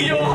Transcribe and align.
Yo! 0.00 0.29